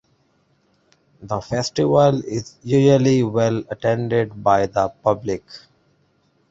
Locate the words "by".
4.43-4.65